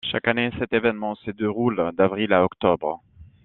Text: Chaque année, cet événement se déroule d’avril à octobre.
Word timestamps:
Chaque 0.03 0.27
année, 0.27 0.49
cet 0.57 0.73
événement 0.73 1.13
se 1.13 1.29
déroule 1.29 1.91
d’avril 1.95 2.33
à 2.33 2.43
octobre. 2.43 3.03